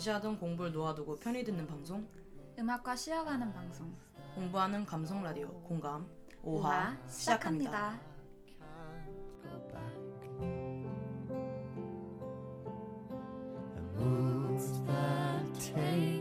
잠시 0.00 0.08
하던 0.08 0.38
공부를 0.38 0.72
놓아두고 0.72 1.18
편히 1.18 1.44
듣는 1.44 1.66
방송? 1.66 2.08
음악과 2.58 2.96
쉬어가는 2.96 3.52
방송. 3.52 3.94
공부하는 4.34 4.86
감성 4.86 5.22
라디오. 5.22 5.48
공감. 5.62 6.06
5화, 6.42 6.46
오화 6.46 6.96
시작합니다. 7.06 8.00
시작합니다. 15.58 16.19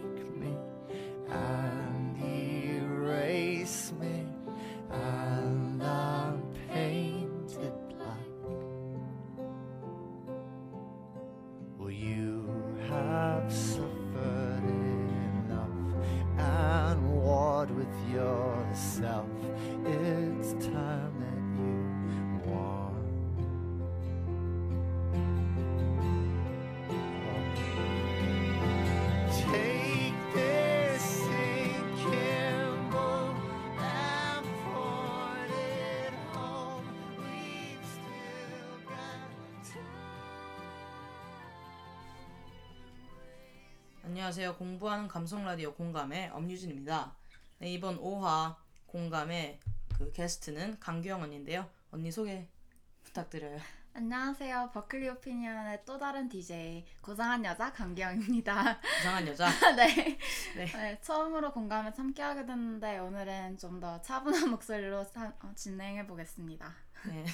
안녕하세요. 44.40 44.56
공부하는 44.58 45.10
감성 45.10 45.44
라디오 45.44 45.74
공감의 45.74 46.30
엄유진입니다. 46.30 47.14
네, 47.58 47.74
이번 47.74 48.00
5화 48.00 48.56
공감의 48.86 49.60
그 49.98 50.14
게스트는 50.14 50.80
강규영 50.80 51.22
언니인데요. 51.24 51.70
언니 51.92 52.10
소개 52.10 52.48
부탁드려요. 53.04 53.60
안녕하세요. 53.94 54.70
버클리 54.74 55.10
오피니언의 55.10 55.82
또 55.86 55.98
다른 55.98 56.30
DJ 56.30 56.86
고상한 57.02 57.44
여자 57.44 57.74
강기영입니다. 57.74 58.80
이상한 59.02 59.28
여자. 59.28 59.50
네. 59.76 60.18
네. 60.56 60.66
네, 60.72 61.02
처음으로 61.02 61.52
공감에 61.52 61.92
참여하게 61.92 62.46
됐는데 62.46 63.00
오늘은 63.00 63.58
좀 63.58 63.82
더 63.82 64.02
차분한 64.02 64.48
목소리로 64.52 65.04
사- 65.04 65.34
어, 65.42 65.52
진행해 65.54 66.08
보겠습니다. 66.08 66.74
네. 67.10 67.26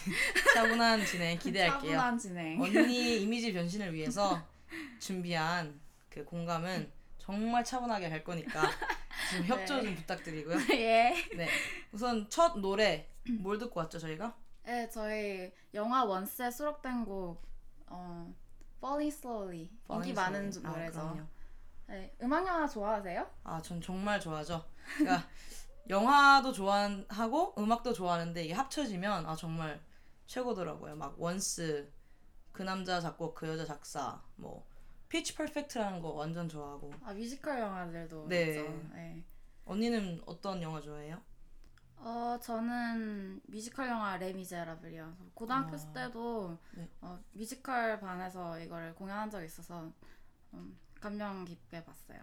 차분한 0.55 1.05
진행 1.05 1.37
기대할게요. 1.37 1.91
차분한 1.91 2.17
진행. 2.17 2.59
언니 2.59 3.21
이미지 3.21 3.53
변신을 3.53 3.93
위해서 3.93 4.41
준비한 4.99 5.79
그 6.09 6.23
공감은 6.25 6.94
정말 7.25 7.63
차분하게 7.63 8.07
할 8.07 8.23
거니까 8.23 8.61
지금 9.31 9.45
협조 9.45 9.81
좀 9.81 9.95
부탁드리고요. 9.95 10.57
예. 10.77 11.15
네. 11.35 11.47
우선 11.91 12.29
첫 12.29 12.59
노래 12.59 13.09
뭘 13.39 13.57
듣고 13.57 13.79
왔죠 13.79 13.97
저희가? 13.97 14.35
네, 14.63 14.87
저희 14.89 15.51
영화 15.73 16.03
원스에 16.03 16.51
수록된 16.51 17.05
곡 17.05 17.43
어, 17.87 18.31
Falling 18.77 19.15
Slowly 19.15 19.69
인기 19.89 20.13
많은 20.13 20.51
아, 20.63 20.69
노래죠. 20.69 20.91
그럼요. 20.91 21.27
네, 21.87 22.15
음악 22.21 22.47
영화 22.47 22.67
좋아하세요? 22.67 23.27
아, 23.43 23.61
전 23.61 23.81
정말 23.81 24.19
좋아하죠. 24.19 24.63
그러니까 24.97 25.27
영화도 25.89 26.51
좋아하고 26.51 27.55
음악도 27.57 27.93
좋아하는데 27.93 28.43
이게 28.43 28.53
합쳐지면 28.53 29.25
아 29.25 29.35
정말 29.35 29.79
최고더라고요. 30.27 30.95
막 30.95 31.15
Once 31.19 31.91
그 32.51 32.61
남자 32.63 32.99
작곡 33.01 33.33
그 33.33 33.47
여자 33.47 33.65
작사 33.65 34.21
뭐 34.35 34.67
Pitch 35.09 35.35
Perfect라는 35.35 36.01
거 36.01 36.09
완전 36.09 36.47
좋아하고 36.49 36.91
아 37.03 37.13
뮤지컬 37.13 37.59
영화들도 37.59 38.27
네. 38.27 38.49
있죠. 38.49 38.89
네. 38.93 39.23
언니는 39.65 40.21
어떤 40.25 40.61
영화 40.61 40.81
좋아해요? 40.81 41.21
어 41.97 42.37
저는 42.41 43.41
뮤지컬 43.47 43.87
영화 43.87 44.17
레미제라블이요. 44.17 45.15
고등학교 45.33 45.75
아, 45.75 45.93
때도 45.93 46.57
네. 46.75 46.87
어, 47.01 47.19
뮤지컬 47.33 47.99
반에서 47.99 48.59
이거를 48.59 48.93
공연한 48.95 49.29
적이 49.29 49.45
있어서 49.45 49.91
음, 50.53 50.77
감명 50.99 51.45
깊게 51.45 51.83
봤어요. 51.83 52.19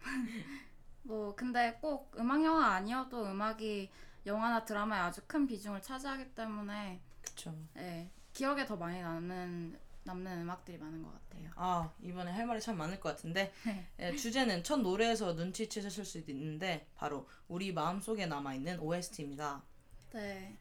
뭐 1.04 1.34
근데 1.34 1.78
꼭 1.80 2.12
음악 2.18 2.44
영화 2.44 2.74
아니어도 2.74 3.26
음악이 3.26 3.90
영화나 4.26 4.64
드라마에 4.64 5.00
아주 5.00 5.20
큰 5.26 5.46
비중을 5.46 5.82
차지하기 5.82 6.34
때문에 6.34 7.00
그쵸. 7.22 7.54
예, 7.76 8.08
기억에 8.32 8.64
더 8.66 8.76
많이 8.76 9.00
남는 9.02 9.78
남는 10.04 10.42
음악들이 10.42 10.78
많은 10.78 11.02
것 11.02 11.12
같아요. 11.12 11.50
아 11.54 11.90
이번에 12.02 12.30
할 12.32 12.46
말이 12.46 12.60
참 12.60 12.76
많을 12.76 12.98
것 12.98 13.10
같은데 13.10 13.52
네. 13.64 13.86
예, 14.00 14.16
주제는 14.16 14.64
첫 14.64 14.78
노래에서 14.80 15.34
눈치채셨을 15.34 16.04
수도 16.04 16.32
있는데 16.32 16.86
바로 16.96 17.28
우리 17.48 17.72
마음 17.72 18.00
속에 18.00 18.26
남아 18.26 18.54
있는 18.54 18.78
OST입니다. 18.80 19.62
네. 20.12 20.56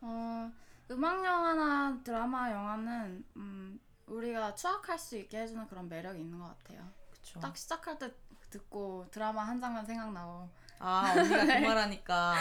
어, 0.00 0.50
음악 0.90 1.24
영화나 1.24 1.98
드라마 2.04 2.50
영화는 2.52 3.24
음, 3.36 3.80
우리가 4.06 4.54
추억할 4.54 4.98
수 4.98 5.16
있게 5.16 5.40
해주는 5.40 5.66
그런 5.68 5.88
매력이 5.88 6.20
있는 6.20 6.38
것 6.38 6.46
같아요. 6.58 6.86
그쵸. 7.10 7.40
딱 7.40 7.56
시작할 7.56 7.98
때 7.98 8.10
듣고 8.50 9.06
드라마 9.10 9.42
한 9.44 9.60
장면 9.60 9.84
생각나고. 9.84 10.48
아 10.78 11.14
언니가 11.16 11.46
그 11.46 11.52
말 11.66 11.78
하니까 11.78 12.36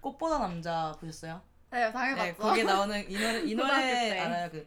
꽃보다 0.00 0.38
남자 0.38 0.96
보셨어요? 1.00 1.42
네, 1.70 1.90
당연히 1.92 2.20
네, 2.20 2.32
봤죠. 2.32 2.42
거기에 2.42 2.64
나오는 2.64 3.10
이 3.10 3.18
노래 3.18 3.40
이 3.42 3.54
노래 3.54 3.70
때. 4.10 4.18
알아요? 4.20 4.50
그 4.50 4.66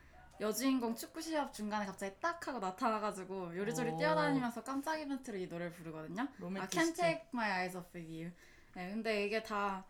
여주인공 0.41 0.95
축구 0.95 1.21
시합 1.21 1.53
중간에 1.53 1.85
갑자기 1.85 2.15
딱 2.19 2.45
하고 2.47 2.57
나타나가지고 2.57 3.55
요리조리 3.55 3.91
오. 3.91 3.97
뛰어다니면서 3.97 4.63
깜짝 4.63 4.97
이벤트로 4.97 5.37
이 5.37 5.45
노래를 5.45 5.71
부르거든요. 5.71 6.23
아, 6.23 6.25
Can't 6.25 6.39
로맨티스트. 6.39 6.93
Take 6.95 7.21
My 7.31 7.49
Eyes 7.49 7.77
Off 7.77 7.95
You. 7.95 8.31
네, 8.73 8.89
근데 8.89 9.25
이게 9.25 9.43
다 9.43 9.85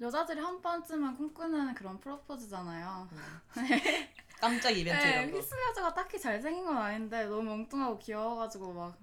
여자들이 0.00 0.38
한 0.38 0.62
번쯤은 0.62 1.16
꿈꾸는 1.16 1.74
그런 1.74 1.98
프로포즈잖아요. 1.98 3.08
깜짝 4.40 4.70
이벤트 4.70 5.02
네, 5.04 5.10
이런 5.10 5.30
거. 5.32 5.36
히스 5.38 5.54
레저가 5.70 5.92
딱히 5.92 6.20
잘생긴 6.20 6.64
건 6.64 6.76
아닌데 6.76 7.24
너무 7.24 7.50
엉뚱하고 7.50 7.98
귀여워가지고 7.98 8.72
막 8.72 8.96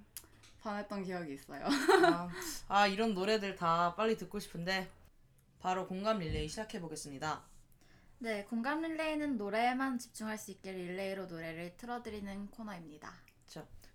반했던 0.64 1.04
기억이 1.04 1.34
있어요. 1.34 1.66
아, 1.66 2.30
아 2.70 2.88
이런 2.88 3.14
노래들 3.14 3.56
다 3.58 3.94
빨리 3.96 4.16
듣고 4.16 4.40
싶은데 4.40 4.90
바로 5.60 5.86
공감 5.86 6.20
릴레이 6.20 6.48
시작해 6.48 6.80
보겠습니다. 6.80 7.44
네, 8.20 8.44
공감 8.46 8.82
릴레이는 8.82 9.38
노래에만 9.38 10.00
집중할 10.00 10.38
수 10.38 10.52
있게 10.52 10.72
릴레이로 10.72 11.28
노래를 11.28 11.78
틀어드리는 11.78 12.48
코너입니다. 12.52 13.14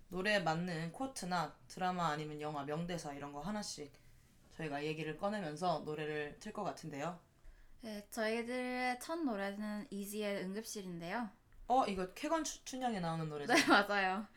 노래에 0.09 0.39
맞는 0.41 0.91
quote나 0.91 1.55
드라마 1.67 2.09
아니면 2.09 2.39
영화 2.39 2.63
명대사 2.63 3.13
이런 3.13 3.33
거 3.33 3.41
하나씩 3.41 3.91
저희가 4.55 4.83
얘기를 4.85 5.17
꺼내면서 5.17 5.79
노래를 5.85 6.37
틀 6.39 6.53
것 6.53 6.63
같은데요. 6.63 7.19
네, 7.81 8.05
저희들의 8.11 8.99
첫 8.99 9.15
노래는 9.15 9.87
이지의 9.89 10.43
응급실인데요. 10.43 11.29
어 11.67 11.85
이거 11.87 12.13
쾌걸 12.13 12.43
추- 12.43 12.63
춘향에 12.63 12.99
나오는 12.99 13.27
노래죠. 13.27 13.53
네, 13.55 13.65
맞아요. 13.65 14.27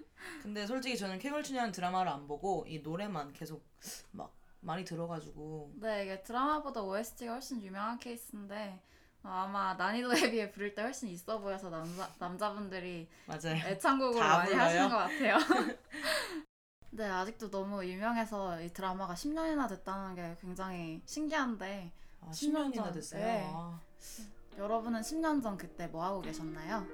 근데 0.43 0.67
솔직히 0.67 0.97
저는 0.97 1.19
쾌걸 1.19 1.43
춘향 1.43 1.71
드라마를 1.73 2.11
안 2.11 2.27
보고 2.27 2.65
이 2.67 2.79
노래만 2.79 3.35
계속 3.35 3.63
막 4.13 4.35
많이 4.61 4.83
들어가지고 4.83 5.75
네, 5.77 6.05
이게 6.05 6.23
드라마보다 6.23 6.81
OST가 6.83 7.35
훨씬 7.35 7.63
유명한 7.63 7.99
케이스인데 7.99 8.81
어, 8.81 8.81
아마 9.29 9.75
난이도에 9.75 10.31
비해 10.31 10.51
부를 10.51 10.75
때 10.75 10.83
훨씬 10.83 11.09
있어 11.09 11.39
보여서 11.39 11.69
남자, 11.71 12.09
남자분들이 12.19 13.09
맞아요. 13.27 13.57
애창곡으로 13.67 14.21
다 14.21 14.39
많이 14.39 14.51
불러요? 14.51 14.63
하시는 14.65 14.89
것 14.89 14.97
같아요. 14.97 15.37
네, 16.91 17.05
아직도 17.09 17.51
너무 17.51 17.85
유명해서 17.85 18.61
이 18.63 18.73
드라마가 18.73 19.15
10년이나 19.15 19.69
됐다는 19.69 20.15
게 20.15 20.37
굉장히 20.41 21.03
신기한데 21.05 21.93
아, 22.23 22.31
10년 22.31 22.73
10년이나 22.73 22.75
전, 22.75 22.93
됐어요. 22.93 23.21
네. 23.21 23.51
아, 23.53 23.81
여러분은 24.57 25.01
10년 25.03 25.43
전 25.43 25.57
그때 25.59 25.87
뭐 25.89 26.05
하고 26.05 26.23
계셨나요? 26.23 26.87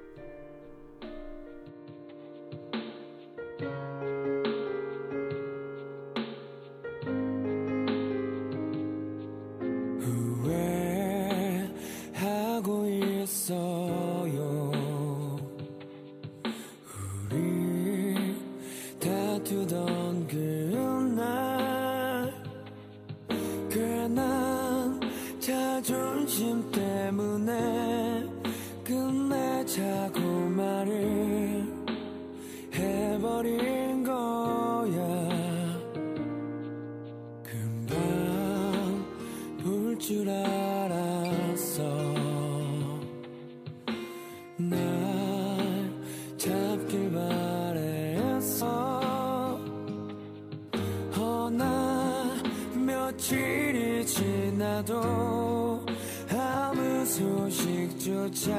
소식조차 57.05 58.49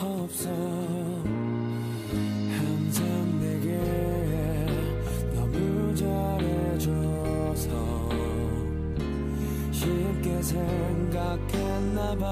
없어. 0.00 0.48
항상 2.48 3.40
내게 3.40 3.76
너무 5.34 5.94
잘해줘서 5.94 7.68
쉽게 9.72 10.40
생각했나봐 10.42 12.26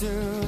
용 0.00 0.47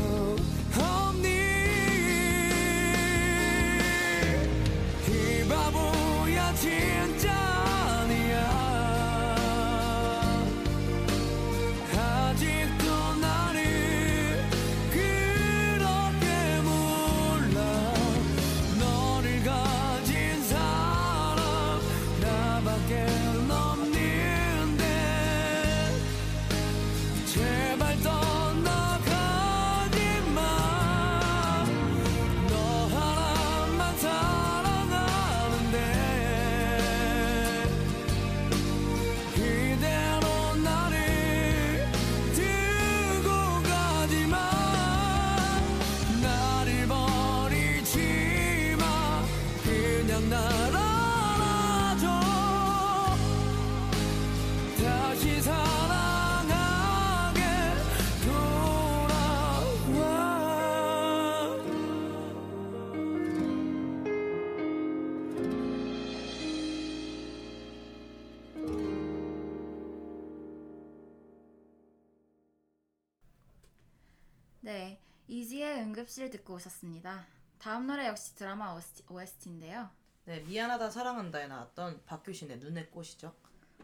응급실 76.11 76.31
듣고 76.31 76.55
오셨습니다. 76.55 77.25
다음 77.59 77.87
노래 77.87 78.09
역시 78.09 78.35
드라마 78.35 78.77
OST인데요. 79.09 79.89
네, 80.25 80.41
미안하다 80.41 80.91
사랑한다에 80.91 81.47
나왔던 81.47 82.05
박효신의 82.05 82.59
눈의 82.59 82.91
꽃이죠. 82.91 83.33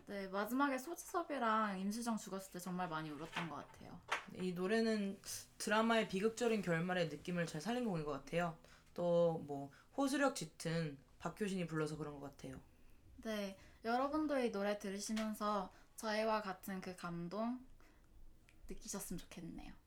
네, 0.07 0.27
마지막에 0.29 0.77
소지섭이랑 0.77 1.79
임수정 1.79 2.17
죽었을 2.17 2.51
때 2.53 2.59
정말 2.59 2.89
많이 2.89 3.11
울었던 3.11 3.49
것 3.49 3.57
같아요. 3.57 4.01
이 4.41 4.53
노래는 4.53 5.21
드라마의 5.59 6.09
비극적인 6.09 6.63
결말의 6.63 7.09
느낌을 7.11 7.47
잘 7.47 7.61
살린 7.61 7.85
곡인 7.85 8.05
것 8.05 8.11
같아요. 8.13 8.59
또 8.93 9.41
뭐 9.47 9.71
호소력 9.97 10.35
짙은 10.35 10.99
박효신이 11.21 11.67
불러서 11.69 11.97
그런 11.97 12.19
것 12.19 12.37
같아요. 12.37 12.61
네, 13.19 13.57
여러분도 13.85 14.39
이 14.41 14.51
노래 14.51 14.79
들으시면서 14.79 15.73
저희와 15.97 16.43
같은 16.43 16.81
그 16.81 16.97
감동 16.97 17.65
느끼셨으면 18.69 19.19
좋겠네요. 19.19 19.86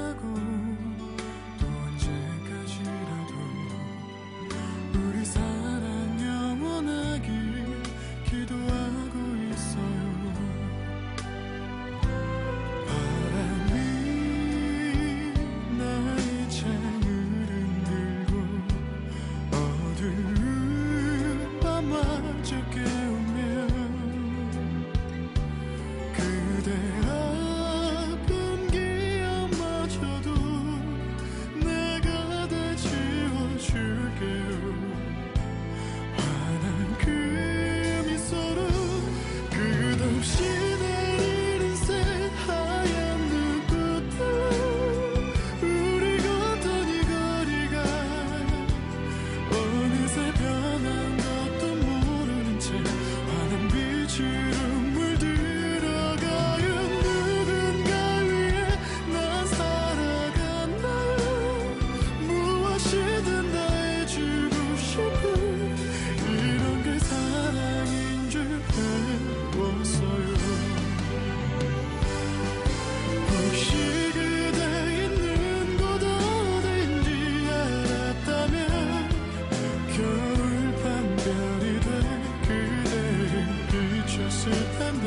지나 0.00 0.49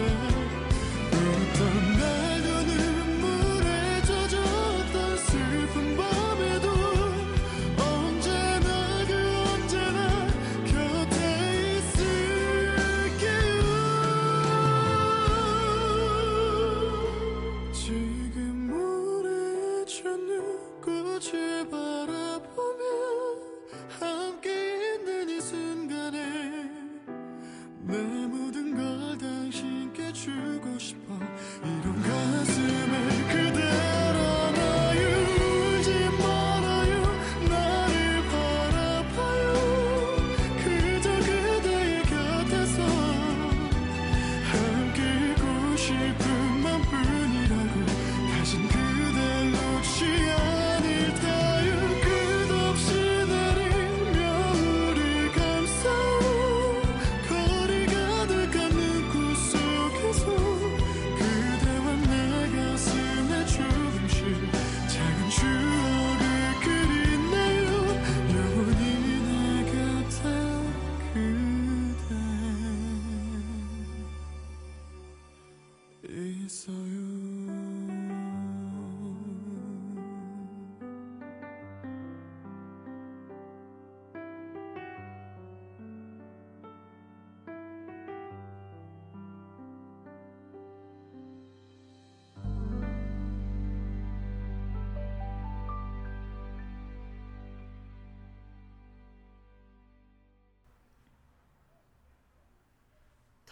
-hmm. 0.03 0.42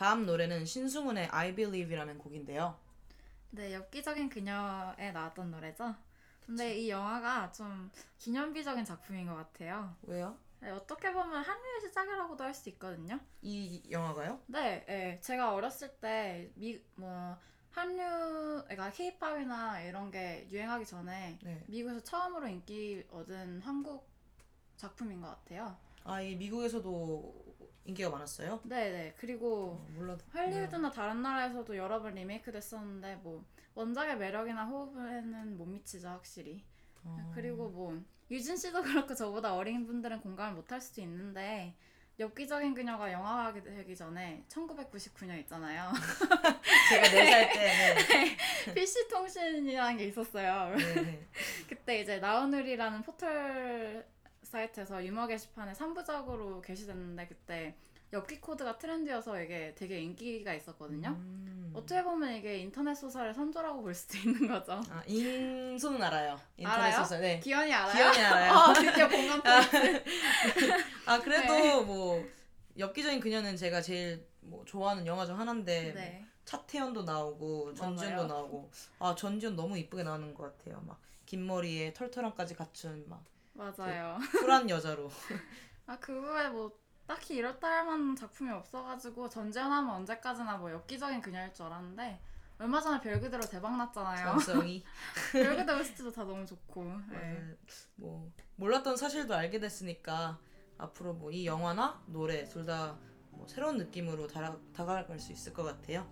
다음 0.01 0.25
노래는 0.25 0.65
신승훈의 0.65 1.27
I 1.27 1.53
Believe이라는 1.53 2.17
곡인데요. 2.17 2.75
네, 3.51 3.71
엽기적인 3.71 4.29
그녀에 4.29 5.11
나왔던 5.11 5.51
노래죠. 5.51 5.93
근데 6.43 6.75
이 6.75 6.89
영화가 6.89 7.51
좀 7.51 7.91
기념비적인 8.17 8.83
작품인 8.83 9.27
것 9.27 9.35
같아요. 9.35 9.95
왜요? 10.01 10.35
네, 10.59 10.71
어떻게 10.71 11.13
보면 11.13 11.43
한류의 11.43 11.81
시작이라고도 11.81 12.43
할 12.43 12.51
수 12.55 12.69
있거든요. 12.69 13.19
이 13.43 13.83
영화가요? 13.91 14.39
네, 14.47 14.83
네, 14.87 15.19
제가 15.21 15.53
어렸을 15.53 15.91
때미뭐 15.99 17.37
한류, 17.69 18.63
그러니까 18.63 18.89
K-팝이나 18.89 19.81
이런 19.81 20.09
게 20.09 20.47
유행하기 20.49 20.83
전에 20.83 21.37
네. 21.43 21.63
미국에서 21.67 21.99
처음으로 22.03 22.47
인기 22.47 23.05
얻은 23.11 23.61
한국 23.61 24.09
작품인 24.77 25.21
것 25.21 25.27
같아요. 25.27 25.77
아, 26.03 26.19
이 26.19 26.35
미국에서도 26.35 27.50
인기가 27.85 28.09
많았어요? 28.09 28.61
네, 28.63 28.89
네. 28.91 29.13
그리고 29.17 29.71
어, 29.81 29.87
몰라. 29.95 30.17
할리우드나 30.31 30.91
다른 30.91 31.21
나라에서도 31.21 31.75
여러 31.75 32.01
번 32.01 32.13
리메이크 32.15 32.51
됐었는데 32.51 33.15
뭐 33.23 33.43
원작의 33.75 34.17
매력이나 34.17 34.65
호흡에는 34.65 35.57
못 35.57 35.65
미치죠 35.65 36.07
확실히. 36.09 36.63
어. 37.03 37.31
그리고 37.33 37.69
뭐 37.69 37.99
유진 38.29 38.55
씨도 38.55 38.81
그렇고 38.83 39.13
저보다 39.15 39.55
어린 39.55 39.85
분들은 39.87 40.21
공감을 40.21 40.53
못 40.55 40.71
할 40.71 40.79
수도 40.79 41.01
있는데 41.01 41.75
엽기적인 42.19 42.75
그녀가 42.75 43.11
영화가 43.11 43.53
되기 43.63 43.95
전에 43.95 44.43
1999년 44.47 45.39
있잖아요. 45.39 45.91
제가 46.89 47.07
4살 47.07 47.53
때. 47.53 48.07
네. 48.07 48.37
PC 48.75 49.07
통신이라는 49.07 49.97
게 49.97 50.05
있었어요. 50.05 50.75
네, 50.75 51.01
네. 51.01 51.27
그때 51.67 52.01
이제 52.01 52.19
나우누리라는 52.19 53.01
포털 53.01 54.05
사이트에서 54.51 55.03
유머 55.05 55.27
게시판에 55.27 55.73
3부작으로 55.73 56.61
게시됐는데 56.61 57.27
그때 57.27 57.75
엽기 58.13 58.41
코드가 58.41 58.77
트렌드여서 58.77 59.41
이게 59.41 59.73
되게 59.75 59.99
인기가 60.01 60.53
있었거든요. 60.53 61.09
음. 61.09 61.71
어떻게 61.73 62.03
보면 62.03 62.33
이게 62.33 62.57
인터넷 62.57 62.93
소설의 62.93 63.33
선조라고 63.33 63.81
볼 63.81 63.93
수도 63.95 64.17
있는 64.17 64.47
거죠. 64.49 64.73
아, 64.89 65.01
인소는 65.07 66.03
알아요. 66.03 66.37
인터넷 66.57 66.77
알아요? 66.87 66.97
소설. 67.03 67.21
네. 67.21 67.39
기현이 67.39 67.73
알아요? 67.73 67.93
기현이 67.93 68.17
알아요. 68.19 68.51
아, 68.53 68.73
드디어 68.73 69.07
공감 69.07 69.41
포인트. 69.41 70.03
아 71.07 71.19
그래도 71.21 71.53
네. 71.53 71.81
뭐 71.81 72.25
엽기적인 72.77 73.21
그녀는 73.21 73.55
제가 73.55 73.81
제일 73.81 74.27
뭐 74.41 74.65
좋아하는 74.65 75.05
영화 75.07 75.25
중 75.25 75.39
하나인데 75.39 75.93
네. 75.93 76.25
차태현도 76.43 77.03
나오고 77.03 77.73
전지현도. 77.75 78.27
나오고 78.27 78.69
아 78.99 79.15
전지현 79.15 79.55
너무 79.55 79.77
이쁘게 79.77 80.03
나오는 80.03 80.33
것 80.33 80.57
같아요. 80.57 80.81
막 80.85 80.99
긴 81.31 81.47
머리에 81.47 81.93
털털함까지 81.93 82.55
갖춘 82.55 83.05
막 83.07 83.23
맞아요. 83.61 84.17
쿨한 84.39 84.69
여자로. 84.69 85.09
아, 85.87 85.97
그 85.99 86.19
후에 86.19 86.49
뭐 86.49 86.71
딱히 87.07 87.35
이렇다 87.35 87.67
할 87.67 87.85
만한 87.85 88.15
작품이 88.15 88.49
없어가지고 88.51 89.29
전지현하면 89.29 89.93
언제까지나 89.95 90.57
뭐 90.57 90.71
엽기적인 90.71 91.21
그녀일 91.21 91.53
줄 91.53 91.65
알았는데 91.65 92.19
얼마 92.59 92.79
전에 92.79 93.01
별 93.01 93.19
그대로 93.19 93.43
대박 93.43 93.75
났잖아요. 93.77 94.31
전성이 94.39 94.83
별 95.33 95.55
그대로 95.57 95.79
OST도 95.79 96.11
다 96.11 96.23
너무 96.23 96.45
좋고. 96.45 96.83
네. 97.09 97.17
네. 97.17 97.57
뭐 97.95 98.31
몰랐던 98.55 98.95
사실도 98.97 99.33
알게 99.35 99.59
됐으니까 99.59 100.39
앞으로 100.77 101.13
뭐 101.13 101.31
이 101.31 101.45
영화나 101.45 102.01
노래 102.07 102.45
둘 102.45 102.65
다 102.65 102.97
뭐 103.33 103.47
새로운 103.47 103.77
느낌으로 103.77 104.27
다, 104.27 104.55
다가갈 104.73 105.17
수 105.17 105.31
있을 105.31 105.53
것 105.53 105.63
같아요. 105.63 106.05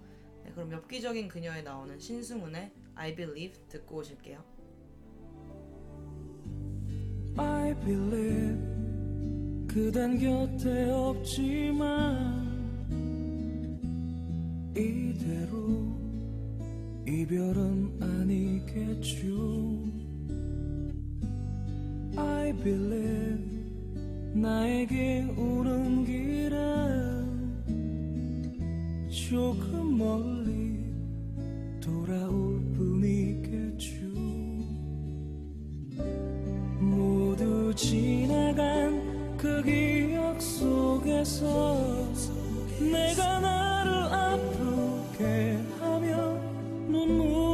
네, 0.43 0.51
그럼 0.53 0.71
엽기적인 0.71 1.27
그녀에 1.27 1.61
나오는 1.61 1.99
신승훈의 1.99 2.73
I 2.95 3.13
Believe 3.13 3.67
듣고 3.67 3.97
오실게요. 3.97 4.43
I 7.39 7.73
believe 7.85 8.59
그댄 9.65 10.19
곁에 10.19 10.89
없지만 10.91 12.49
이대로 14.75 15.97
이별은 17.07 17.97
아니겠죠. 18.01 19.25
I 22.17 22.51
believe 22.57 23.39
나에게 24.33 25.33
오는 25.37 26.03
길은 26.03 26.59
조금 29.09 29.97
멀리 29.97 30.83
돌아올 31.79 32.61
뿐이겠 32.75 33.48
지나간 37.79 39.37
그 39.37 39.63
기억 39.63 40.41
속에서 40.41 41.87
내가 42.77 43.39
나를 43.39 43.91
아프게 44.13 45.57
하며 45.79 46.37
눈물 46.89 47.48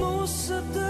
그대 0.00 0.06
모습들 0.06 0.80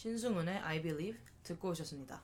신승훈의 0.00 0.60
I 0.60 0.80
Believe 0.80 1.20
듣고 1.42 1.68
오셨습니다. 1.68 2.22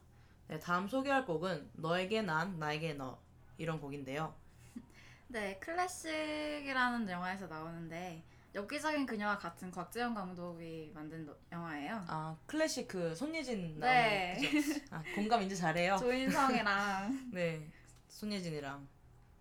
네, 0.48 0.58
다음 0.58 0.88
소개할 0.88 1.26
곡은 1.26 1.72
너에게 1.74 2.22
난 2.22 2.58
나에게 2.58 2.94
너 2.94 3.20
이런 3.58 3.78
곡인데요. 3.78 4.34
네, 5.28 5.58
클래식이라는 5.58 7.06
영화에서 7.10 7.46
나오는데 7.48 8.24
엽기적인 8.54 9.04
그녀와 9.04 9.36
같은 9.36 9.70
곽재용 9.70 10.14
감독이 10.14 10.90
만든 10.94 11.26
노- 11.26 11.36
영화예요. 11.52 12.02
아 12.08 12.34
클래식 12.46 12.88
그 12.88 13.14
손예진 13.14 13.78
나오는 13.78 13.80
네. 13.80 14.38
그죠? 14.40 14.80
아, 14.90 15.02
공감 15.14 15.42
이제 15.42 15.54
잘해요. 15.54 15.98
조인성이랑 15.98 17.28
네 17.34 17.70
손예진이랑 18.08 18.88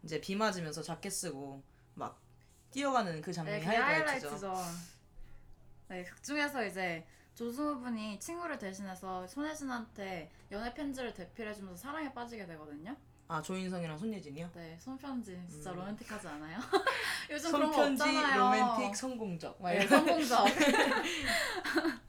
이제 0.03 0.19
비 0.19 0.35
맞으면서 0.35 0.81
자켓 0.81 1.09
쓰고 1.09 1.63
막 1.93 2.19
뛰어가는 2.71 3.21
그 3.21 3.31
장면이 3.31 3.59
네, 3.61 3.65
그게 3.65 3.77
하이라이트죠. 3.77 4.27
하이라이트죠. 4.27 4.79
네, 5.87 6.03
극 6.03 6.21
중에서 6.21 6.65
이제 6.65 7.07
조승우 7.35 7.81
분이 7.81 8.17
친구를 8.19 8.57
대신해서 8.57 9.27
손예진한테 9.27 10.31
연애 10.51 10.73
편지를 10.73 11.13
대필해주면서 11.13 11.75
사랑에 11.75 12.13
빠지게 12.13 12.45
되거든요. 12.47 12.95
아 13.27 13.41
조인성이랑 13.41 13.97
손예진이요? 13.97 14.51
네, 14.53 14.77
손편지 14.79 15.37
진짜 15.49 15.71
음. 15.71 15.77
로맨틱하지 15.77 16.27
않아요? 16.27 16.59
요즘 17.29 17.51
그런 17.51 17.71
거 17.71 17.73
손편지 17.73 18.03
없잖아요. 18.03 18.39
로맨틱 18.39 18.95
성공적 18.95 19.61
막 19.61 19.71
네, 19.71 19.75
이런 19.75 19.87
성공적. 19.89 20.45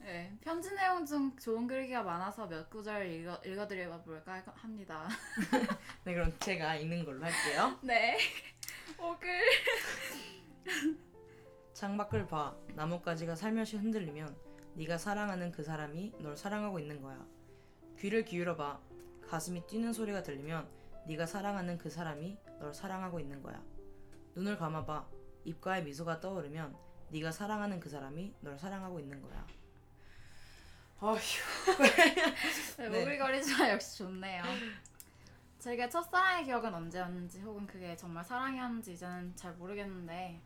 네, 0.00 0.36
편지 0.40 0.74
내용 0.74 1.06
중 1.06 1.36
좋은 1.36 1.66
글귀가 1.68 2.02
많아서 2.02 2.46
몇 2.48 2.68
구절 2.68 3.06
읽어, 3.08 3.40
읽어드려 3.44 4.02
볼까 4.02 4.42
합니다. 4.56 5.08
네 6.04 6.14
그럼 6.14 6.36
제가 6.40 6.74
읽는 6.76 7.04
걸로 7.04 7.24
할게요. 7.24 7.78
네. 7.82 8.18
오글. 8.98 9.28
창밖을 11.74 12.26
봐 12.26 12.56
나뭇가지가 12.74 13.36
살며시 13.36 13.76
흔들리면 13.76 14.45
네가 14.76 14.98
사랑하는 14.98 15.52
그 15.52 15.62
사람이 15.62 16.12
널 16.18 16.36
사랑하고 16.36 16.78
있는 16.78 17.00
거야. 17.00 17.24
귀를 17.98 18.26
기울여 18.26 18.56
봐 18.56 18.78
가슴이 19.26 19.66
뛰는 19.66 19.94
소리가 19.94 20.22
들리면 20.22 20.68
네가 21.06 21.24
사랑하는 21.24 21.78
그 21.78 21.88
사람이 21.88 22.38
널 22.58 22.74
사랑하고 22.74 23.18
있는 23.18 23.42
거야. 23.42 23.62
눈을 24.34 24.58
감아 24.58 24.84
봐 24.84 25.06
입가에 25.44 25.80
미소가 25.80 26.20
떠오르면 26.20 26.76
네가 27.08 27.32
사랑하는 27.32 27.80
그 27.80 27.88
사람이 27.88 28.34
널 28.40 28.58
사랑하고 28.58 29.00
있는 29.00 29.22
거야. 29.22 29.46
어휴. 31.00 31.18
네, 32.76 32.88
네. 32.90 33.02
오글거리지만 33.02 33.70
역시 33.70 33.98
좋네요. 33.98 34.42
제게 35.58 35.88
첫사랑의 35.88 36.44
기억은 36.44 36.74
언제였는지 36.74 37.40
혹은 37.40 37.66
그게 37.66 37.96
정말 37.96 38.22
사랑이었는지 38.24 38.92
이제는 38.92 39.34
잘 39.36 39.54
모르겠는데 39.54 40.40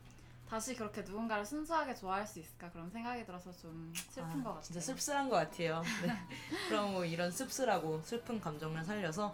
다시 0.50 0.74
그렇게 0.74 1.02
누군가를 1.02 1.46
순수하게 1.46 1.94
좋아할 1.94 2.26
수 2.26 2.40
있을까 2.40 2.68
그런 2.72 2.90
생각이 2.90 3.24
들어서 3.24 3.52
좀 3.52 3.92
슬픈 3.94 4.40
아, 4.40 4.42
것 4.42 4.48
같아요. 4.48 4.62
진짜 4.62 4.80
씁쓸한 4.80 5.28
것 5.28 5.36
같아요. 5.36 5.80
네. 6.04 6.12
그럼 6.68 6.92
뭐 6.92 7.04
이런 7.04 7.30
씁쓸하고 7.30 8.02
슬픈 8.02 8.40
감정을 8.40 8.84
살려서 8.84 9.32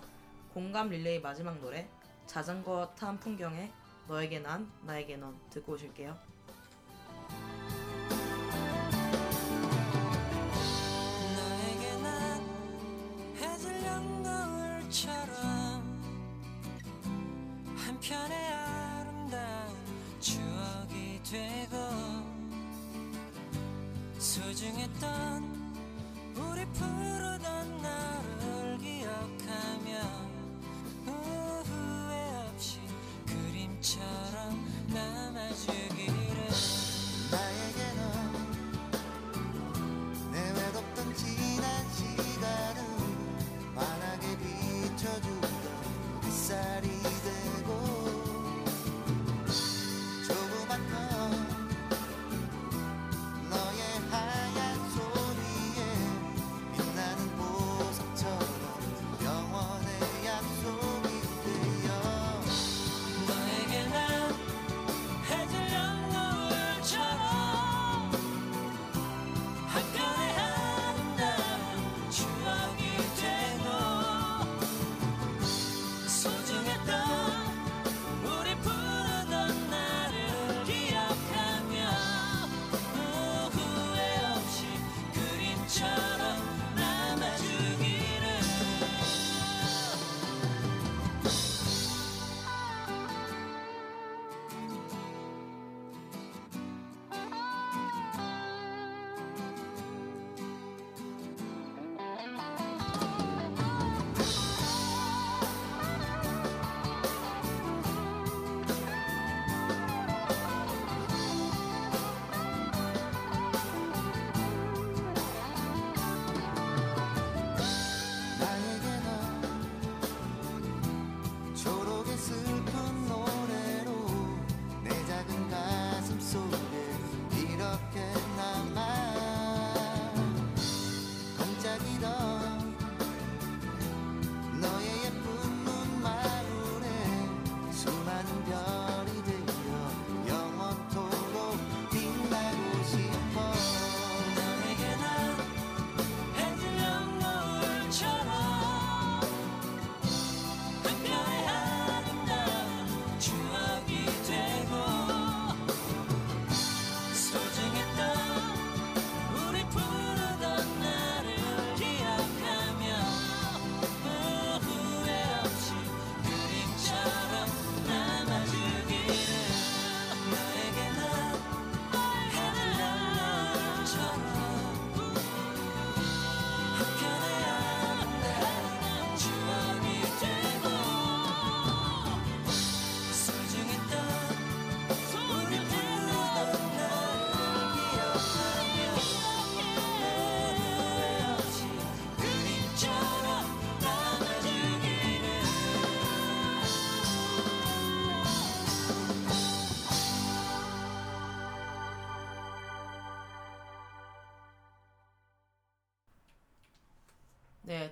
공감 0.52 0.90
릴레이 0.90 1.20
마지막 1.20 1.58
노래 1.58 1.88
자전거 2.26 2.92
탄 2.98 3.18
풍경에 3.18 3.72
너에게 4.06 4.40
난 4.40 4.70
나에게 4.82 5.16
넌 5.16 5.34
듣고 5.48 5.72
오실게요. 5.72 6.18
한편의 17.86 18.52
아름다운 18.52 19.74
추억이 20.20 20.55
되고 21.30 21.76
소중했던 24.16 25.42
우리 26.36 26.64
푸르던 26.66 27.82
나를 27.82 28.78
기억하며 28.78 29.90
후회 31.04 32.46
없이 32.46 32.78
그림처럼 33.26 34.64
남아주기를 34.86 36.46
나에게 37.32 37.92
넌 37.96 38.02
내외롭던 40.30 41.14
지난 41.16 41.90
시간을 41.90 42.78
환하게 43.74 44.24
비춰주던 44.38 45.50
햇살이 46.22 46.85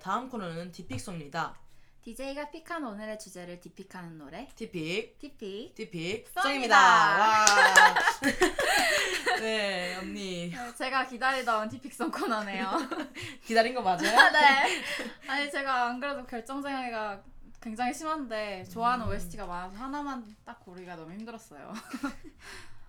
다음 0.05 0.29
코너는 0.29 0.71
디픽송입니다. 0.71 1.55
DJ가 2.03 2.51
pick한 2.51 2.85
오늘의 2.85 3.19
주제를 3.19 3.59
디픽하는 3.59 4.19
노래 4.19 4.47
디픽, 4.55 5.19
디픽. 5.19 5.75
디픽, 5.75 6.29
송입니다. 6.29 6.77
와. 6.77 7.47
네, 9.41 9.97
언니. 9.97 10.51
네, 10.51 10.75
제가 10.75 11.07
기다리던 11.07 11.71
디픽송 11.71 12.11
코너네요. 12.11 12.71
기다린 13.47 13.75
거 13.75 13.81
맞아요? 13.81 14.03
네. 14.31 14.83
아니 15.27 15.51
제가 15.51 15.87
안 15.87 15.99
그래도 15.99 16.23
결정장애가 16.27 17.23
굉장히 17.63 17.95
심한데 17.95 18.65
좋아하는 18.65 19.09
OST가 19.09 19.47
많아서 19.47 19.75
하나만 19.75 20.37
딱 20.45 20.61
고르기가 20.61 20.97
너무 20.97 21.13
힘들었어요. 21.13 21.73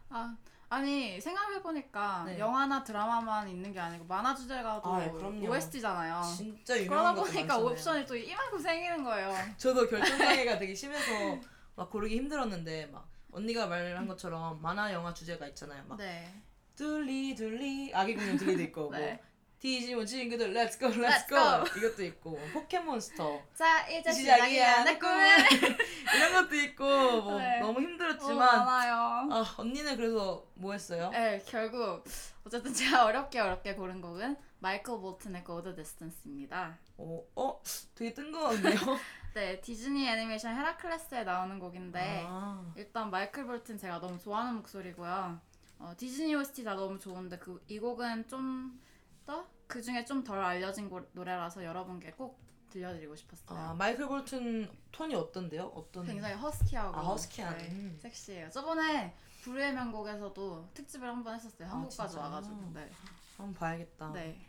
아 0.09 0.35
아니 0.75 1.21
생각해 1.21 1.61
보니까 1.61 2.23
네. 2.25 2.37
영화나 2.37 2.83
드라마만 2.83 3.47
있는 3.47 3.71
게 3.71 3.79
아니고 3.79 4.03
만화 4.03 4.35
주제가도 4.35 4.93
아, 4.93 5.09
그럼요. 5.09 5.49
OST잖아요. 5.49 6.21
진짜 6.35 6.73
그러다 6.73 6.83
유명한 6.83 7.15
것도 7.15 7.25
보니까 7.27 7.41
많잖아요. 7.41 7.65
옵션이 7.71 8.05
또 8.05 8.15
이만큼 8.17 8.59
생기는 8.59 9.01
거예요. 9.01 9.33
저도 9.55 9.87
결정장애가 9.87 10.59
되게 10.59 10.75
심해서 10.75 11.39
막 11.75 11.89
고르기 11.89 12.17
힘들었는데 12.17 12.87
막 12.87 13.07
언니가 13.31 13.67
말한 13.67 14.05
것처럼 14.05 14.61
만화 14.61 14.91
영화 14.91 15.13
주제가 15.13 15.47
있잖아요. 15.47 15.81
막 15.87 15.97
네. 15.97 16.29
둘리 16.75 17.33
둘리 17.35 17.93
아기 17.93 18.13
공룡 18.13 18.35
둘리도 18.35 18.63
있고 18.63 18.91
네. 18.91 18.99
뭐 18.99 19.19
디지몬 19.65 20.05
친구들 20.05 20.53
Let's 20.53 20.99
go 20.99 21.04
Let's 21.04 21.17
Let's 21.17 21.30
go 21.30 21.35
go. 21.35 21.77
이것도 21.77 22.03
있고 22.03 22.39
포켓몬스터 22.53 23.41
자 23.55 23.87
이제 23.89 24.11
시작이야 24.11 24.83
내 24.83 24.99
꿈은 24.99 25.17
이런 26.15 26.33
것도 26.33 26.55
있고 26.55 26.83
뭐 26.83 27.39
네. 27.39 27.59
너무 27.59 27.79
어, 27.79 27.81
힘들었지만 27.81 28.37
많아요. 28.37 28.93
아 29.31 29.55
언니는 29.57 29.97
그래서 29.97 30.45
뭐 30.53 30.73
했어요? 30.73 31.09
네, 31.11 31.41
결국 31.47 32.03
어쨌든 32.45 32.75
제가 32.75 33.05
어렵게 33.05 33.39
어렵게 33.39 33.73
고른 33.73 34.01
곡은 34.01 34.37
마이클 34.59 34.99
볼튼의 34.99 35.43
Go 35.43 35.63
the 35.63 35.75
Distance입니다. 35.75 36.77
어, 36.97 37.23
어 37.35 37.59
되게 37.95 38.13
뜬금없네요. 38.13 38.75
네, 39.33 39.59
디즈니 39.61 40.07
애니메이션 40.07 40.55
헤라클레스에 40.55 41.23
나오는 41.23 41.57
곡인데 41.57 42.23
아, 42.27 42.71
일단 42.77 43.09
마이클 43.09 43.45
볼튼 43.47 43.79
제가 43.79 43.99
너무 43.99 44.19
좋아하는 44.19 44.57
목소리고요. 44.57 45.41
어, 45.79 45.93
디즈니 45.97 46.35
OST 46.35 46.63
다 46.63 46.75
너무 46.75 46.99
좋은데 46.99 47.39
그 47.39 47.59
이 47.67 47.79
곡은 47.79 48.27
좀 48.27 48.79
더그 49.25 49.81
중에 49.81 50.05
좀 50.05 50.23
덜 50.23 50.39
알려진 50.39 50.89
고- 50.89 51.07
노래라서 51.13 51.63
여러분께 51.63 52.11
꼭 52.11 52.39
들려드리고 52.69 53.15
싶었어요. 53.15 53.57
아 53.59 53.73
마이클 53.73 54.07
볼튼 54.07 54.69
톤이 54.91 55.15
어떤데요? 55.15 55.65
어떤? 55.75 56.05
굉장히 56.05 56.35
허스키하고 56.35 56.97
아, 56.97 57.01
허스키한. 57.01 57.57
네, 57.57 57.69
음. 57.71 57.97
섹시해요. 58.01 58.49
저번에 58.49 59.15
불후의 59.43 59.73
명곡에서도 59.73 60.69
특집을 60.73 61.07
한 61.07 61.23
번 61.23 61.35
했었어요. 61.35 61.67
아, 61.67 61.71
한국까지 61.71 62.11
진짜요? 62.13 62.23
와가지고. 62.23 62.71
네. 62.73 62.91
한번 63.37 63.53
봐야겠다. 63.53 64.11
네. 64.11 64.45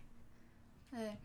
네. 0.91 1.19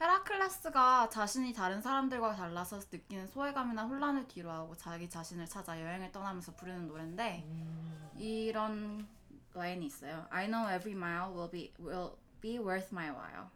헤라클레스가 0.00 1.08
자신이 1.10 1.52
다른 1.52 1.80
사람들과 1.80 2.34
달라서 2.34 2.80
느끼는 2.90 3.28
소외감이나 3.28 3.84
혼란을 3.84 4.26
뒤로하고 4.26 4.76
자기 4.76 5.08
자신을 5.08 5.46
찾아 5.46 5.80
여행을 5.80 6.10
떠나면서 6.10 6.54
부르는 6.56 6.88
노래인데 6.88 7.44
음, 7.46 8.10
이런 8.18 9.06
라인이 9.54 9.86
있어요. 9.86 10.26
I 10.30 10.46
know 10.48 10.66
every 10.74 10.96
mile 10.96 11.32
will 11.32 11.50
be 11.50 11.72
will 11.78 12.16
be 12.42 12.58
worth 12.58 12.88
my 12.92 13.08
while. 13.08 13.46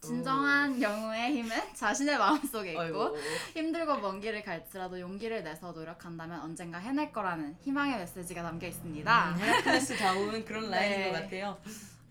진정한 0.00 0.82
영웅의 0.82 1.32
힘은 1.36 1.74
자신의 1.74 2.18
마음속에 2.18 2.72
있고 2.72 2.80
아이고. 2.80 3.16
힘들고 3.54 3.98
먼 3.98 4.20
길을 4.20 4.42
갈지라도 4.42 5.00
용기를 5.00 5.42
내서 5.44 5.72
노력한다면 5.72 6.40
언젠가 6.40 6.78
해낼 6.78 7.10
거라는 7.12 7.56
희망의 7.62 7.98
메시지가 7.98 8.42
담겨 8.42 8.66
있습니다. 8.66 9.30
음, 9.30 9.38
헤라클레스 9.38 9.96
다운 9.96 10.44
그런 10.44 10.70
네. 10.70 10.76
라인인 10.76 11.12
것 11.12 11.22
같아요. 11.22 11.58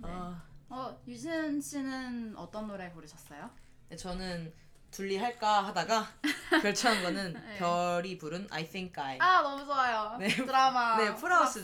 아, 0.01 0.41
어, 0.69 0.99
유진 1.07 1.61
씨는 1.61 2.33
어떤 2.35 2.67
노래 2.67 2.89
고르셨어요? 2.89 3.49
네, 3.89 3.95
저는 3.95 4.51
둘리 4.89 5.17
할까 5.17 5.63
하다가 5.65 6.07
결정한 6.63 7.03
거는 7.03 7.33
네. 7.33 7.57
별이 7.59 8.17
부른 8.17 8.47
I 8.49 8.67
Think 8.67 9.03
I. 9.03 9.19
아 9.19 9.41
너무 9.43 9.63
좋아요. 9.65 10.17
네. 10.19 10.29
드라마. 10.29 10.97
네. 10.97 11.13
풀하우스. 11.13 11.63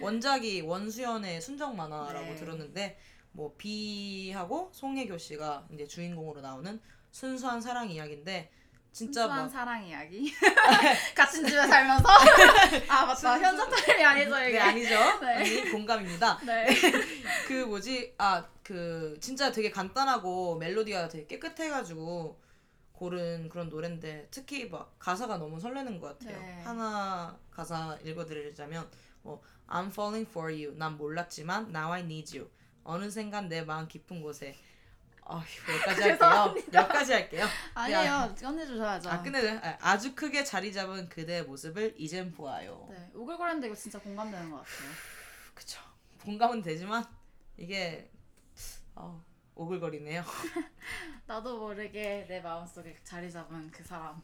원작이 0.00 0.60
원수연의 0.60 1.40
순정 1.40 1.76
만화라고 1.76 2.26
네. 2.26 2.36
들었는데 2.36 2.98
뭐 3.32 3.54
비하고 3.56 4.70
송혜교 4.72 5.18
씨가 5.18 5.66
이제 5.72 5.86
주인공으로 5.86 6.40
나오는 6.40 6.80
순수한 7.10 7.60
사랑 7.60 7.90
이야기인데 7.90 8.50
진짜 8.92 9.22
순수한 9.22 9.42
막 9.44 9.48
사랑 9.48 9.84
이야기. 9.86 10.32
같은 11.14 11.46
집에 11.46 11.66
살면서. 11.66 12.08
아 12.88 13.06
맞다. 13.06 13.38
현자 13.38 13.68
타임이 13.68 14.04
아니죠 14.04 14.38
이게. 14.40 14.52
네, 14.58 14.58
아니죠. 14.58 15.20
네. 15.20 15.34
아니 15.34 15.70
공감입니다. 15.70 16.40
네. 16.44 16.66
그 17.46 17.64
뭐지? 17.64 18.14
아, 18.18 18.44
그 18.62 19.16
진짜 19.20 19.52
되게 19.52 19.70
간단하고 19.70 20.56
멜로디가 20.56 21.08
되게 21.08 21.26
깨끗해가지고 21.26 22.40
고른 22.92 23.48
그런 23.48 23.68
노래인데 23.68 24.26
특히 24.30 24.68
막 24.68 24.96
가사가 24.98 25.38
너무 25.38 25.60
설레는 25.60 26.00
것 26.00 26.18
같아요. 26.18 26.40
네. 26.40 26.62
하나 26.64 27.38
가사 27.52 27.96
읽어드리자면 28.04 28.90
뭐 29.22 29.40
I'm 29.68 29.88
falling 29.88 30.28
for 30.28 30.52
you. 30.52 30.74
난 30.76 30.96
몰랐지만 30.96 31.68
now 31.68 31.92
I 31.92 32.00
need 32.00 32.36
you. 32.36 32.50
어느샌간 32.84 33.48
내 33.48 33.62
마음 33.62 33.86
깊은 33.88 34.22
곳에. 34.22 34.56
아, 35.24 35.44
여기까지 35.68 36.02
할게요. 36.02 36.54
여기까지 36.72 37.12
할게요. 37.12 37.46
아니에요. 37.74 38.34
끝내주셔야죠. 38.40 39.10
아, 39.10 39.22
끝내 39.22 39.58
아, 39.58 39.76
아주 39.80 40.14
크게 40.14 40.42
자리 40.42 40.72
잡은 40.72 41.08
그대의 41.08 41.44
모습을 41.44 41.94
이젠 41.98 42.32
보아요. 42.32 42.88
네. 42.90 43.10
오글거렸는데 43.14 43.66
이거 43.66 43.76
진짜 43.76 43.98
공감되는 43.98 44.50
것 44.50 44.56
같아요. 44.56 44.90
그쵸. 45.54 45.80
공감은 46.22 46.62
되지만 46.62 47.04
이게 47.58 48.10
어, 48.94 49.22
오글거리네요. 49.54 50.24
나도 51.26 51.58
모르게 51.58 52.24
내 52.26 52.40
마음속에 52.40 52.96
자리 53.04 53.30
잡은 53.30 53.70
그 53.70 53.84
사람. 53.84 54.22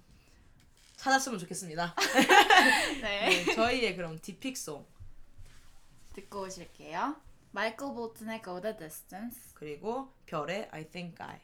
찾았으면 0.96 1.38
좋겠습니다. 1.40 1.94
네. 3.02 3.44
네, 3.44 3.54
저희의 3.54 3.96
그럼 3.96 4.18
디픽송 4.20 4.86
듣고 6.14 6.42
오실게요. 6.42 7.16
마이클 7.53 7.93
볼튼의 7.93 8.41
Go 8.43 8.61
the 8.61 8.77
Distance. 8.77 9.53
그리고 9.53 10.13
별의 10.25 10.69
I 10.71 10.89
Think 10.89 11.17
I. 11.19 11.35
I 11.35 11.39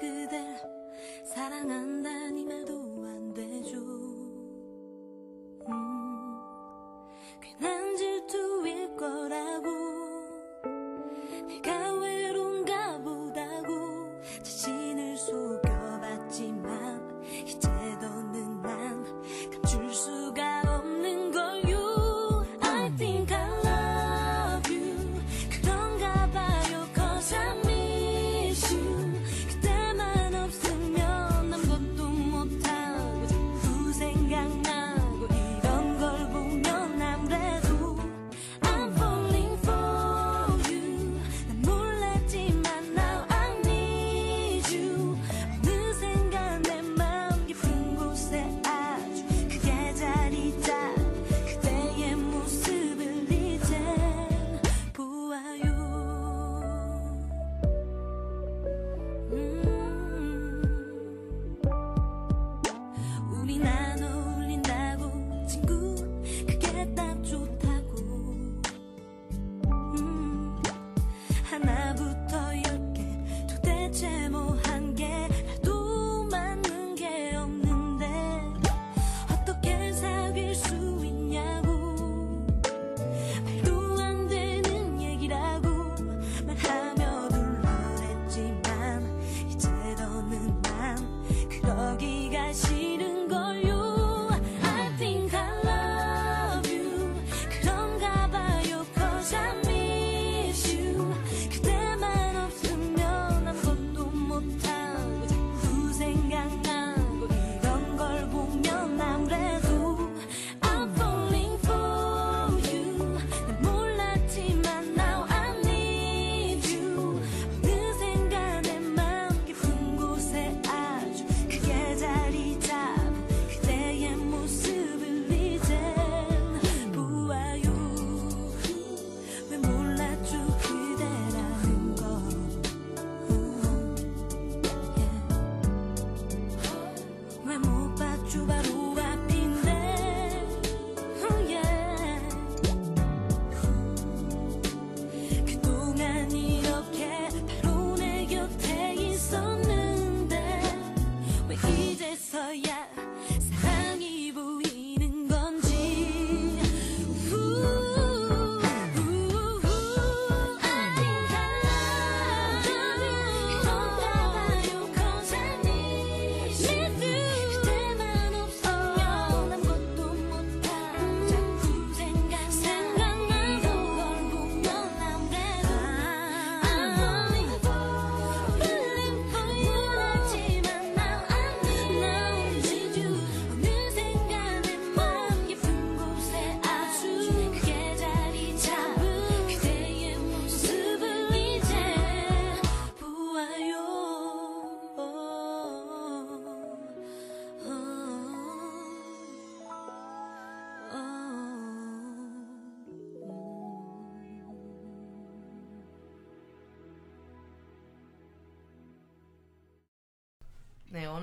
그대 0.00 0.39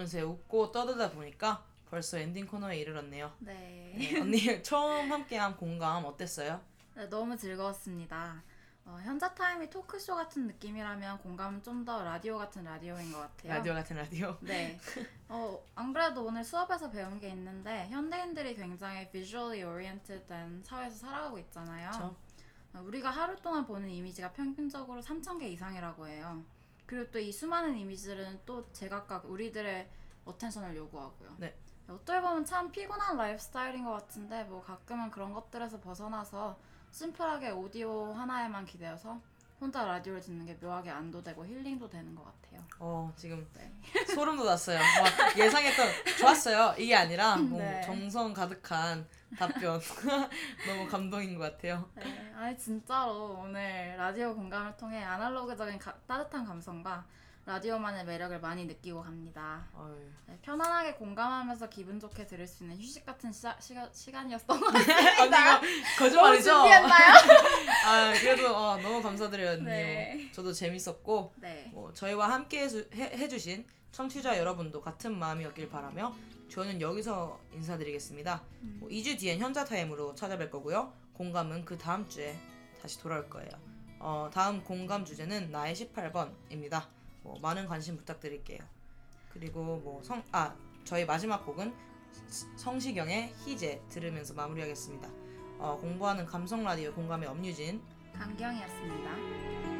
웃으면서 0.07 0.25
웃고 0.27 0.71
떠들다 0.71 1.11
보니까 1.11 1.63
벌써 1.89 2.17
엔딩 2.17 2.47
코너에 2.47 2.77
이르렀네요. 2.79 3.31
네. 3.39 3.93
네, 3.97 4.19
언니 4.19 4.39
처음 4.63 5.11
함께한 5.11 5.55
공감 5.57 6.05
어땠어요? 6.05 6.59
네, 6.95 7.07
너무 7.09 7.37
즐거웠습니다. 7.37 8.41
어, 8.85 8.97
현자 9.03 9.33
타임이 9.33 9.69
토크쇼 9.69 10.15
같은 10.15 10.47
느낌이라면 10.47 11.19
공감은 11.19 11.61
좀 11.61 11.83
더 11.83 12.03
라디오 12.03 12.37
같은 12.37 12.63
라디오인 12.63 13.11
것 13.11 13.19
같아요. 13.19 13.53
라디오 13.53 13.73
같은 13.73 13.95
라디오? 13.97 14.37
네. 14.41 14.79
어, 15.27 15.61
안 15.75 15.91
그래도 15.93 16.23
오늘 16.25 16.43
수업에서 16.43 16.89
배운 16.89 17.19
게 17.19 17.29
있는데 17.29 17.87
현대인들이 17.89 18.55
굉장히 18.55 19.09
visually 19.11 19.63
oriented된 19.63 20.63
사회에서 20.63 20.95
살아가고 20.97 21.37
있잖아요. 21.39 21.91
그쵸? 21.91 22.15
어, 22.73 22.81
우리가 22.81 23.09
하루 23.09 23.35
동안 23.37 23.65
보는 23.65 23.89
이미지가 23.89 24.31
평균적으로 24.31 25.01
3,000개 25.01 25.43
이상이라고 25.43 26.07
해요. 26.07 26.43
그리고 26.87 27.11
또 27.11 27.19
이 27.19 27.31
수많은 27.31 27.77
이미지들은 27.77 28.41
또 28.45 28.65
제각각 28.73 29.29
우리들의 29.29 29.87
attention을 30.25 30.75
요구하고요. 30.75 31.35
네. 31.37 31.55
어떻게 31.89 32.19
보면 32.19 32.43
참 32.45 32.71
피곤한 32.71 33.15
라이프 33.17 33.41
스타일인 33.41 33.85
것 33.85 33.91
같은데 33.91 34.43
뭐 34.45 34.61
가끔은 34.61 35.09
그런 35.11 35.33
것들에서 35.33 35.79
벗어나서 35.79 36.57
심플하게 36.91 37.51
오디오 37.51 38.11
하나에만 38.13 38.65
기대어서 38.65 39.21
혼자 39.59 39.85
라디오를 39.85 40.21
듣는 40.21 40.45
게 40.45 40.53
묘하게 40.55 40.89
안도되고 40.91 41.45
힐링도 41.45 41.89
되는 41.89 42.13
것 42.13 42.23
같아요. 42.25 42.61
어 42.79 43.11
지금 43.15 43.47
네. 43.53 43.71
소름 44.13 44.37
돋았어요. 44.37 44.77
막 44.79 45.37
예상했던 45.37 45.87
좋았어요. 46.19 46.75
이게 46.77 46.95
아니라 46.95 47.37
뭐 47.37 47.59
네. 47.59 47.81
정성 47.81 48.33
가득한 48.33 49.07
답변 49.37 49.79
너무 50.67 50.87
감동인 50.89 51.37
것 51.37 51.51
같아요. 51.51 51.89
네, 51.95 52.26
아니 52.39 52.55
진짜로 52.55 53.39
오늘 53.41 53.95
라디오 53.97 54.35
공감을 54.35 54.77
통해 54.77 55.01
아날로그적인 55.03 55.79
가- 55.79 55.95
따뜻한 56.05 56.45
감성과 56.45 57.03
라디오만의 57.47 58.05
매력을 58.05 58.39
많이 58.41 58.65
느끼고 58.65 59.01
갑니다. 59.01 59.65
어이. 59.73 59.95
네, 60.27 60.37
편안하게 60.43 60.95
공감하면서 60.95 61.69
기분 61.69 61.97
좋게 61.99 62.27
들을 62.27 62.45
수 62.45 62.63
있는 62.63 62.77
휴식 62.77 63.05
같은 63.05 63.31
시자, 63.31 63.57
시가, 63.59 63.89
시간이었던 63.91 64.59
것 64.59 64.67
같습니다. 64.71 65.59
이거 65.59 65.65
거짓말이죠? 65.97 66.51
준비했나요? 66.53 67.13
아 67.87 68.13
그래도 68.19 68.55
어, 68.55 68.77
너무 68.77 69.01
감사드려요 69.01 69.51
언니. 69.53 69.63
네. 69.63 70.29
저도 70.33 70.51
재밌었고 70.53 71.33
네. 71.37 71.71
뭐 71.73 71.91
저희와 71.93 72.29
함께 72.31 72.63
해주, 72.65 72.89
해, 72.93 73.03
해주신 73.17 73.65
청취자 73.93 74.37
여러분도 74.37 74.81
같은 74.81 75.17
마음이었길 75.17 75.69
바라며 75.69 76.13
저는 76.51 76.81
여기서 76.81 77.39
인사드리겠습니다. 77.53 78.43
뭐 78.79 78.89
2주 78.89 79.17
뒤엔 79.17 79.39
현자 79.39 79.63
타임으로 79.65 80.13
찾아뵐 80.15 80.51
거고요. 80.51 80.93
공감은 81.17 81.65
그 81.65 81.77
다음 81.77 82.07
주에 82.07 82.35
다시 82.81 82.99
돌아올 82.99 83.29
거예요. 83.29 83.49
어, 83.99 84.29
다음 84.31 84.63
공감 84.63 85.03
주제는 85.03 85.51
나의 85.51 85.73
18번입니다. 85.75 86.85
뭐 87.23 87.39
많은 87.39 87.67
관심 87.67 87.97
부탁드릴게요. 87.97 88.59
그리고 89.33 89.63
뭐 89.63 90.01
성 90.03 90.23
아 90.31 90.55
저희 90.85 91.05
마지막 91.05 91.45
곡은 91.45 91.73
스- 92.27 92.47
성시경의 92.57 93.33
희재 93.45 93.81
들으면서 93.89 94.33
마무리하겠습니다. 94.33 95.09
어, 95.59 95.77
공부하는 95.81 96.25
감성 96.25 96.63
라디오 96.63 96.93
공감의 96.93 97.27
엄유진 97.27 97.81
강경이었습니다. 98.13 99.76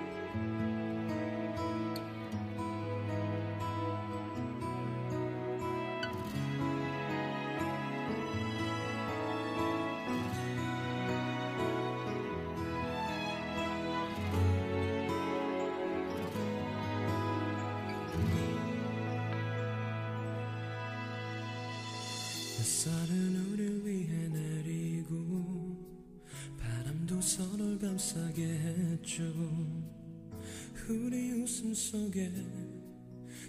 우리 30.90 31.34
웃음 31.34 31.74
속에 31.74 32.32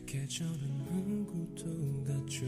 계절은 0.04 0.60
오고도 0.90 2.04
갔죠. 2.04 2.44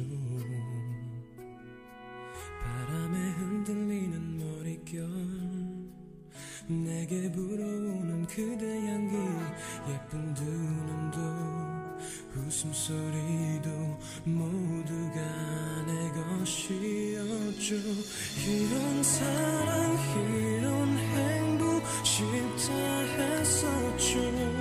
바람에 2.65 3.31
흔들리는 3.33 4.39
머릿결 4.39 5.09
내게 6.67 7.31
불어오는 7.31 8.27
그대 8.27 8.87
향기 8.89 9.17
예쁜 9.93 10.35
두 10.35 10.45
눈도 10.45 11.21
웃음소리도 12.35 13.71
모두가 14.25 15.85
내 15.87 16.11
것이었죠. 16.11 17.77
이런 18.45 19.03
사랑 19.05 19.97
이런 20.27 20.99
행복 20.99 21.83
싫다 22.05 22.73
했었죠 22.75 24.60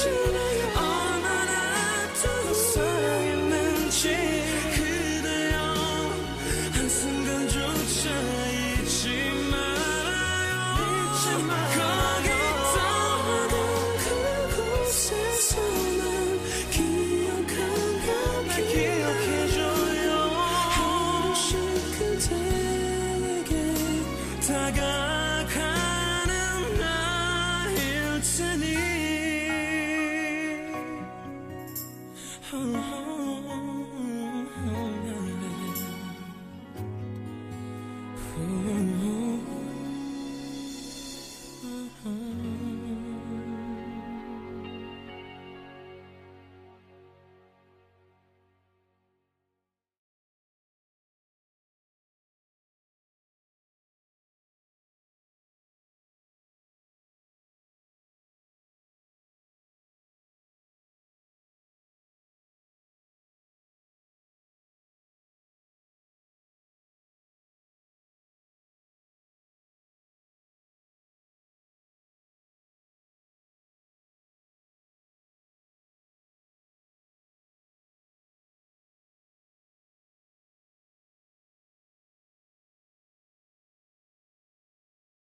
사 0.00 0.49